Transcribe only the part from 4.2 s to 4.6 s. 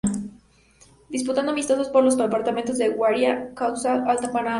Paraná.